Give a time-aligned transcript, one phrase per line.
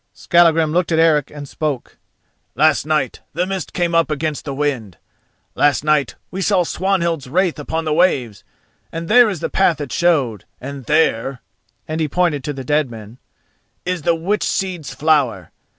[0.15, 1.99] Skallagrim looked at Eric and spoke:
[2.55, 4.97] "Last night the mist came up against the wind:
[5.53, 8.43] last night we saw Swanhild's wraith upon the waves,
[8.91, 14.01] and there is the path it showed, and there"—and he pointed to the dead men—"is
[14.01, 15.51] the witch seed's flower.